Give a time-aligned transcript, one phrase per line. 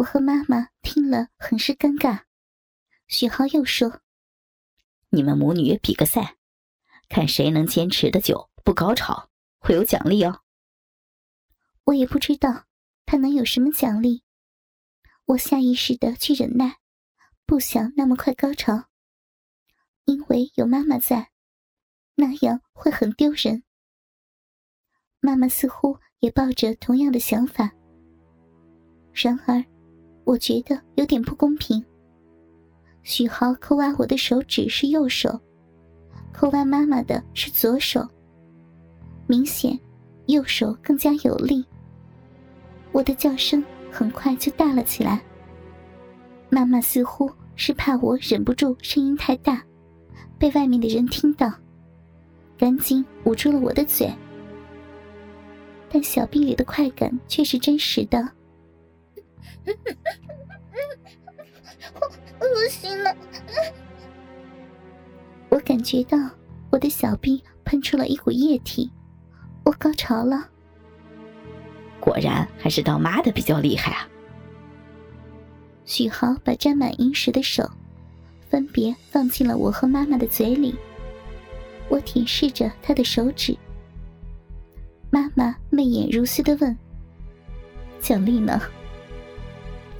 [0.00, 2.22] 我和妈妈听了很是尴尬。
[3.06, 4.00] 许浩又说
[5.10, 6.38] ：“你们母女比个赛，
[7.10, 9.28] 看谁能坚持的久不高潮，
[9.58, 10.40] 会有奖励哦。”
[11.84, 12.64] 我也不知道
[13.04, 14.22] 他能有什么奖励。
[15.26, 16.78] 我下意识的去忍耐，
[17.44, 18.84] 不想那么快高潮，
[20.06, 21.30] 因为有妈妈在，
[22.14, 23.64] 那样会很丢人。
[25.20, 27.70] 妈妈似乎也抱着同样的想法。
[29.12, 29.62] 然而，
[30.30, 31.84] 我觉得有点不公平。
[33.02, 35.40] 许豪抠挖我的手指是右手，
[36.32, 38.06] 抠挖妈妈的是左手，
[39.26, 39.76] 明显
[40.26, 41.64] 右手更加有力。
[42.92, 45.20] 我的叫声很快就大了起来。
[46.48, 49.60] 妈妈似乎是怕我忍不住声音太大，
[50.38, 51.52] 被外面的人听到，
[52.56, 54.08] 赶紧捂住了我的嘴。
[55.90, 58.30] 但小臂里的快感却是真实的。
[62.40, 63.14] 恶心了！
[65.48, 66.16] 我感觉到
[66.70, 68.90] 我的小臂喷出了一股液体，
[69.64, 70.48] 我高潮了。
[72.00, 74.08] 果然还是当妈的比较厉害啊！
[75.84, 77.68] 许豪把沾满银石的手
[78.48, 80.74] 分别放进了我和妈妈的嘴里，
[81.88, 83.56] 我舔舐着他的手指。
[85.10, 86.76] 妈妈媚眼如丝的问
[88.00, 88.60] ：“奖励呢？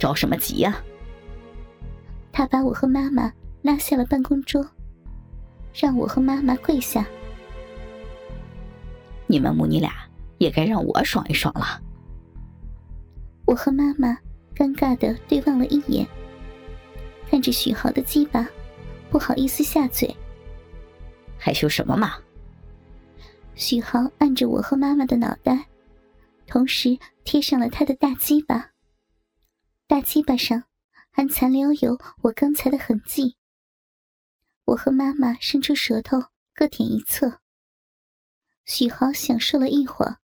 [0.01, 0.81] 着什么急呀？”
[2.33, 4.65] 他把我和妈妈拉下了办公桌，
[5.73, 7.05] 让我和妈妈跪下。
[9.27, 9.93] 你们母女俩
[10.39, 11.79] 也该让我爽一爽了。
[13.45, 14.17] 我和妈妈
[14.55, 16.07] 尴尬的对望了一眼，
[17.29, 18.47] 看着许豪的鸡巴，
[19.09, 20.15] 不好意思下嘴。
[21.37, 22.13] 害羞什么嘛？
[23.55, 25.67] 许豪按着我和妈妈的脑袋，
[26.47, 28.70] 同时贴上了他的大鸡巴。
[29.91, 30.63] 大鸡巴上
[31.11, 33.35] 还残留有我刚才的痕迹。
[34.63, 36.17] 我和妈妈伸出舌头
[36.53, 37.41] 各舔一侧。
[38.63, 40.21] 许豪享受了一会儿，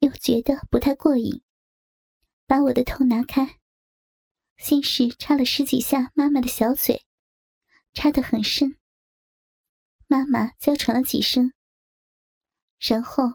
[0.00, 1.40] 又觉得不太过瘾，
[2.48, 3.60] 把我的头拿开，
[4.56, 7.06] 先是插了十几下妈妈的小嘴，
[7.92, 8.76] 插得很深。
[10.08, 11.52] 妈妈娇喘了几声。
[12.80, 13.34] 然后，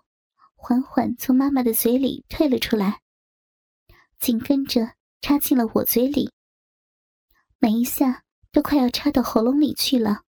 [0.53, 3.01] 缓缓从妈妈的嘴里退了出来，
[4.19, 6.31] 紧跟着插进了我嘴里。
[7.59, 10.23] 每一下都快要插到喉咙里去了。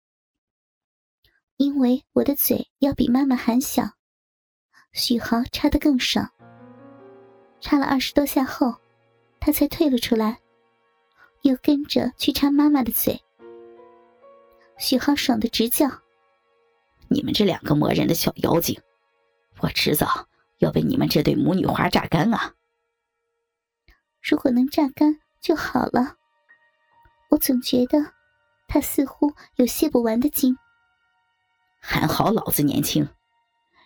[1.58, 3.92] 因为我的嘴要比妈妈还小，
[4.94, 6.32] 许豪插得更爽。
[7.62, 8.76] 插了二十多下后，
[9.40, 10.40] 他才退了出来，
[11.42, 13.22] 又跟着去插妈妈的嘴。
[14.78, 15.90] 许豪爽的直叫
[17.10, 18.82] ：“你们这两个磨人的小妖精！”
[19.60, 20.30] 我迟早
[20.60, 22.56] 要被你们这对母女花榨干啊！
[24.22, 26.16] 如果能榨干就好了。
[27.30, 28.14] 我总觉得
[28.68, 30.58] 他似乎有泄不完的精。
[31.80, 33.08] 还好老子年轻，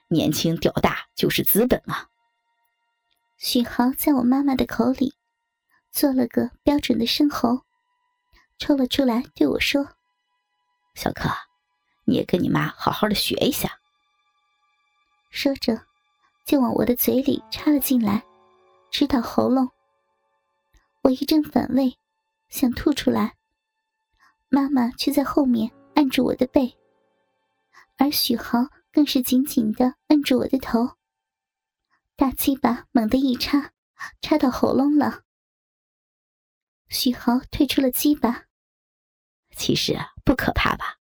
[0.08, 2.08] 年轻屌大就是资本啊！
[3.38, 5.14] 许豪在我妈妈的口里
[5.92, 7.62] 做了个标准的生猴，
[8.58, 9.86] 抽了出来，对我说
[10.96, 11.30] ：“小柯，
[12.06, 13.78] 你也跟你妈好好的学一下。”
[15.30, 15.86] 说着，
[16.46, 18.24] 就往我的嘴里插了进来，
[18.90, 19.70] 直到喉咙。
[21.04, 21.98] 我一阵反胃，
[22.48, 23.36] 想吐出来，
[24.48, 26.78] 妈妈却在后面按住我的背，
[27.98, 30.96] 而许豪更是紧紧的按住我的头。
[32.16, 33.74] 大鸡巴猛地一插，
[34.22, 35.24] 插到喉咙了。
[36.88, 38.46] 许豪退出了鸡巴。
[39.58, 41.00] 其实不可怕吧？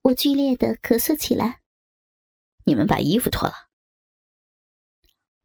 [0.00, 1.60] 我剧烈的咳嗽起来。
[2.64, 3.68] 你们把衣服脱了。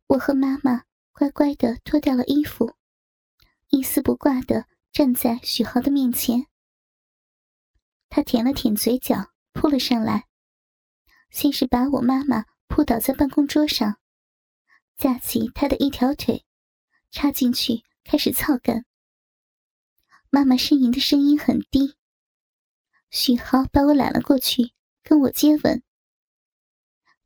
[0.08, 2.78] 我和妈妈乖乖的脱掉了衣服，
[3.70, 6.48] 一丝不挂的站在许豪的面前。
[8.10, 10.28] 他舔了舔嘴角，扑了上来，
[11.30, 14.00] 先是把我妈妈扑倒在办公桌上，
[14.96, 16.46] 架起他的一条腿，
[17.12, 18.86] 插进去开始操干。
[20.30, 21.96] 妈妈呻吟的声音很低。
[23.10, 24.74] 许豪把我揽了过去，
[25.04, 25.84] 跟我接吻。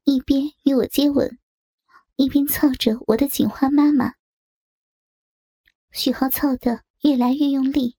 [0.03, 1.39] 一边与我接吻，
[2.15, 4.15] 一边操着我的警花妈妈。
[5.91, 7.97] 许浩操的越来越用力，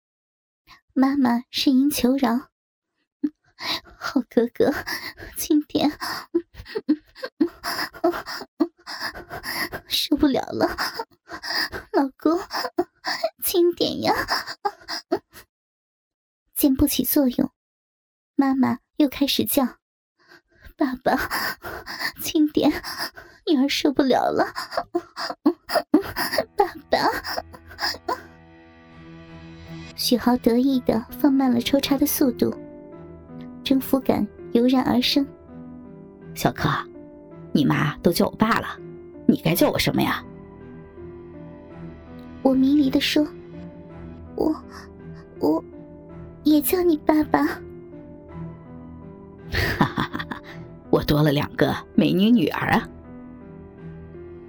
[0.94, 2.50] 妈妈呻吟求饶
[3.98, 4.72] ：“好哥哥，
[5.36, 5.90] 轻点，
[9.88, 10.74] 受不了了，
[11.92, 12.40] 老公，
[13.44, 14.12] 轻点呀！”
[16.56, 17.52] 见不起作用，
[18.34, 19.78] 妈妈又开始叫。
[20.76, 21.14] 爸爸，
[22.22, 22.70] 轻点，
[23.46, 24.52] 女儿受不了了。
[26.56, 27.41] 爸爸，
[30.12, 32.54] 许豪得意的放慢了抽插的速度，
[33.64, 35.26] 征服感油然而生。
[36.34, 36.68] 小柯，
[37.50, 38.78] 你妈都叫我爸了，
[39.24, 40.22] 你该叫我什么呀？
[42.42, 43.26] 我迷离的说
[44.36, 44.54] ：“我，
[45.40, 45.64] 我，
[46.44, 47.46] 也叫你爸爸。”
[49.50, 50.42] 哈哈哈哈
[50.90, 52.86] 我多了两个美女女儿啊！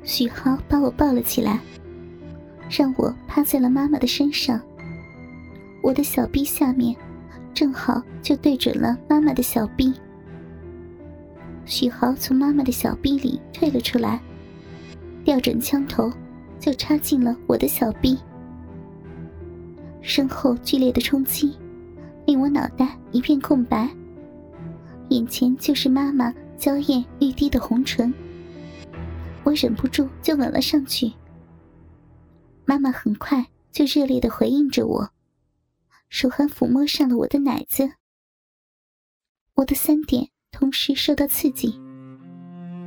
[0.04, 1.58] 许豪把我抱了起来，
[2.70, 4.60] 让我趴在了妈妈的身上。
[5.84, 6.96] 我的小臂下面，
[7.54, 9.94] 正好就对准了妈妈的小臂。
[11.66, 14.22] 许豪从妈妈的小臂里退了出来，
[15.26, 16.10] 调转枪头，
[16.58, 18.18] 就插进了我的小臂。
[20.02, 21.54] 身后剧烈的冲击，
[22.26, 23.90] 令我脑袋一片空白，
[25.10, 28.14] 眼前就是妈妈娇艳欲滴的红唇。
[29.44, 31.12] 我忍不住就吻了上去。
[32.64, 35.13] 妈妈很快就热烈的回应着我。
[36.14, 37.90] 手还抚摸上了我的奶子，
[39.56, 41.82] 我的三点同时受到刺激，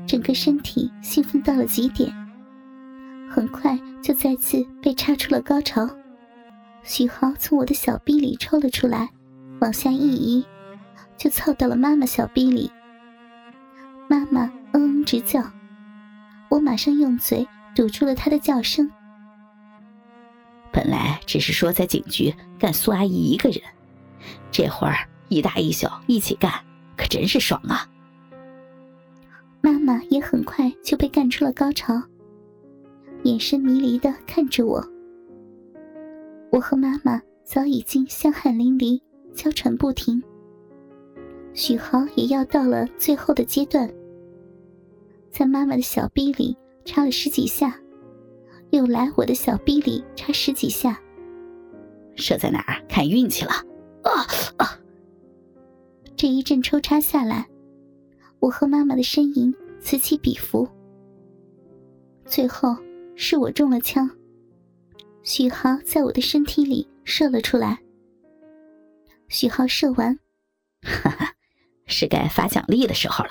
[0.06, 2.08] 整个身体兴奋到了极点，
[3.28, 5.90] 很快就再次被插出了高潮。
[6.84, 9.10] 许豪从我的小臂里抽了出来，
[9.60, 10.46] 往下一移，
[11.16, 12.70] 就凑到了妈妈小臂里。
[14.08, 15.42] 妈妈嗯嗯直叫，
[16.48, 17.44] 我马上用嘴
[17.74, 18.88] 堵住了她的叫声。
[20.76, 23.62] 本来只是说在警局干苏阿姨一个人，
[24.50, 26.52] 这会儿一大一小一起干，
[26.98, 27.88] 可真是爽啊！
[29.62, 31.94] 妈妈也很快就被干出了高潮，
[33.22, 34.86] 眼神迷离的看着我。
[36.52, 39.00] 我和妈妈早已经香汗淋漓，
[39.34, 40.22] 娇喘不停。
[41.54, 43.90] 许豪也要到了最后的阶段，
[45.30, 47.80] 在妈妈的小臂里插了十几下。
[48.76, 51.00] 又来我的小臂里插十几下，
[52.14, 53.52] 射在哪儿看运气了。
[54.02, 54.10] 啊
[54.58, 54.78] 啊！
[56.14, 57.48] 这一阵抽插下来，
[58.38, 60.68] 我和妈妈的呻吟此起彼伏。
[62.26, 62.76] 最后
[63.16, 64.10] 是我中了枪，
[65.22, 67.78] 许豪在我的身体里射了出来。
[69.28, 70.18] 许豪射完，
[70.82, 71.34] 哈哈，
[71.86, 73.30] 是该发奖励的时候了。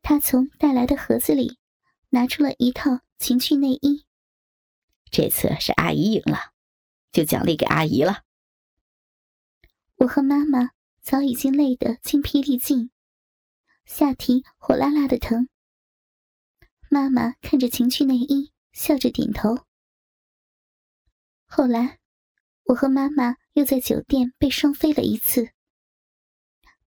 [0.00, 1.58] 他从带来的盒子里
[2.08, 3.00] 拿出了一套。
[3.18, 4.06] 情趣内衣，
[5.10, 6.52] 这次是阿姨赢了，
[7.10, 8.22] 就奖励给阿姨了。
[9.96, 10.70] 我和妈妈
[11.00, 12.92] 早已经累得精疲力尽，
[13.84, 15.48] 下体火辣辣的疼。
[16.88, 19.66] 妈妈看着情趣内衣，笑着点头。
[21.44, 21.98] 后来，
[22.66, 25.50] 我和妈妈又在酒店被双飞了一次，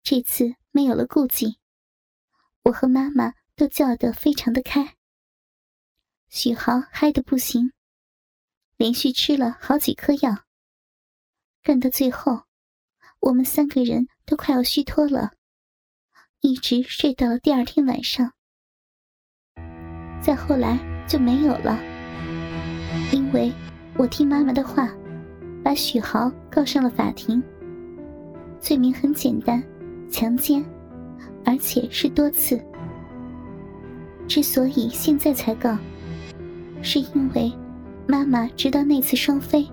[0.01, 1.59] 这次没有了顾忌，
[2.63, 4.95] 我和妈妈都叫得非常的开。
[6.33, 7.73] 许豪嗨得不行，
[8.77, 10.45] 连续吃了好几颗药。
[11.61, 12.43] 干到最后，
[13.19, 15.31] 我们三个人都快要虚脱了，
[16.39, 18.31] 一直睡到了第二天晚上。
[20.21, 21.77] 再后来就没有了，
[23.11, 23.51] 因为
[23.97, 24.89] 我听妈妈的话，
[25.61, 27.43] 把许豪告上了法庭。
[28.57, 29.61] 罪名很简单，
[30.09, 30.63] 强奸，
[31.43, 32.57] 而且是多次。
[34.29, 35.77] 之所以现在才告。
[36.81, 37.51] 是因为
[38.07, 39.67] 妈妈知道那次双飞，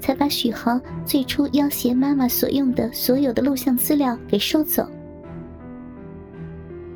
[0.00, 4.88] 才把许豪最初要挟妈妈所用的所有的录像资料给收走。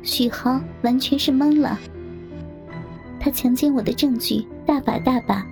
[0.01, 1.77] 许豪完全是懵了，
[3.19, 5.45] 他强奸我的证据大把大把，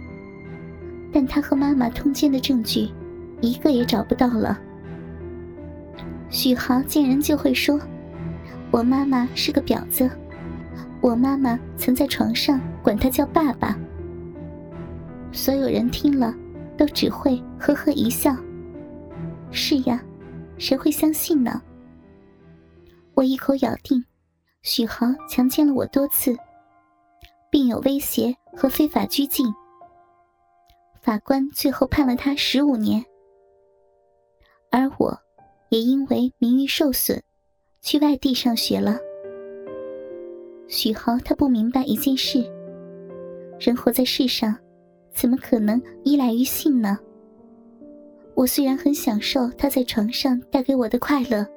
[1.11, 2.89] 但他和妈妈通奸的证据
[3.41, 4.57] 一个也找不到了。
[6.29, 7.79] 许豪见人就会说
[8.71, 10.09] ：“我妈妈是个婊子。”
[11.01, 13.77] 我妈妈曾在床上管他叫爸爸，
[15.31, 16.33] 所有人听了
[16.75, 18.35] 都只会呵呵一笑。
[19.51, 20.03] 是呀，
[20.57, 21.61] 谁会相信呢？
[23.13, 24.03] 我一口咬定，
[24.63, 26.35] 许豪强奸了我多次，
[27.49, 29.47] 并有威胁和非法拘禁。
[30.99, 33.05] 法官最后判了他十五年，
[34.71, 35.17] 而我，
[35.69, 37.21] 也因为名誉受损，
[37.81, 38.99] 去外地上学了。
[40.67, 42.43] 许豪他不明白一件事：
[43.57, 44.53] 人活在世上，
[45.13, 46.99] 怎么可能依赖于性呢？
[48.35, 51.47] 我虽然很享受他在床上带给我的快乐，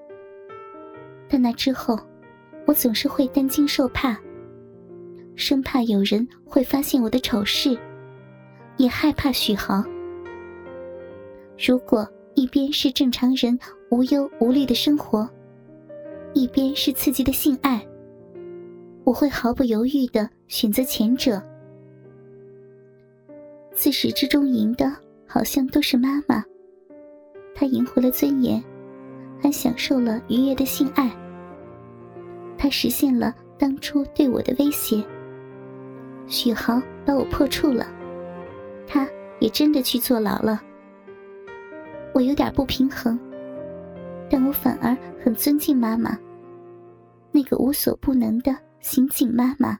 [1.29, 1.99] 但那之后，
[2.67, 4.17] 我总是会担惊受怕，
[5.35, 7.77] 生怕有人会发现我的丑事，
[8.77, 9.85] 也害怕许豪。
[11.59, 13.59] 如果一边是正常人
[13.91, 15.29] 无忧无虑的生活，
[16.33, 17.85] 一边是刺激的性爱。
[19.05, 21.43] 我会毫不犹豫的选择前者。
[23.73, 24.95] 自始至终赢的
[25.27, 26.45] 好像都是妈妈。
[27.55, 28.63] 她赢回了尊严，
[29.41, 31.11] 还享受了愉悦的性爱。
[32.59, 35.03] 她实现了当初对我的威胁。
[36.27, 37.87] 许豪把我破处了，
[38.87, 39.09] 他
[39.41, 40.63] 也真的去坐牢了。
[42.13, 43.19] 我有点不平衡，
[44.31, 46.17] 但我反而很尊敬妈妈，
[47.33, 49.79] 那个无所不能的刑警妈妈。